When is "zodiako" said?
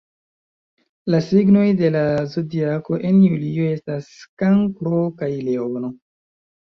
2.31-2.97